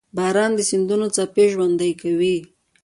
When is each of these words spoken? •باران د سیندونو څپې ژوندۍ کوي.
•باران 0.17 0.51
د 0.55 0.59
سیندونو 0.69 1.07
څپې 1.15 1.45
ژوندۍ 1.53 1.91
کوي. 2.01 2.37